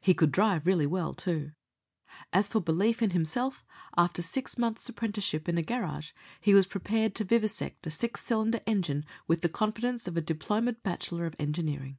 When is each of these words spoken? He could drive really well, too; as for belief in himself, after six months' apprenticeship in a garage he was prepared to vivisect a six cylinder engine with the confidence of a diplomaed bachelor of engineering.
He 0.00 0.14
could 0.14 0.32
drive 0.32 0.64
really 0.64 0.86
well, 0.86 1.12
too; 1.12 1.52
as 2.32 2.48
for 2.48 2.62
belief 2.62 3.02
in 3.02 3.10
himself, 3.10 3.62
after 3.94 4.22
six 4.22 4.56
months' 4.56 4.88
apprenticeship 4.88 5.50
in 5.50 5.58
a 5.58 5.62
garage 5.62 6.12
he 6.40 6.54
was 6.54 6.66
prepared 6.66 7.14
to 7.16 7.24
vivisect 7.24 7.86
a 7.86 7.90
six 7.90 8.22
cylinder 8.24 8.62
engine 8.66 9.04
with 9.28 9.42
the 9.42 9.50
confidence 9.50 10.08
of 10.08 10.16
a 10.16 10.22
diplomaed 10.22 10.82
bachelor 10.82 11.26
of 11.26 11.36
engineering. 11.38 11.98